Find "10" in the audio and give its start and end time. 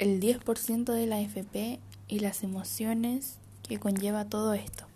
0.18-0.94